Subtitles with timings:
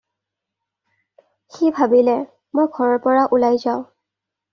[1.57, 2.15] সি ভাবিলে,
[2.61, 3.85] "মই ঘৰৰ পৰা ওলাই যাওঁ।"